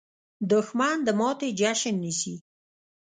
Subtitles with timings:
[0.51, 2.35] دښمن د ماتې جشن نیسي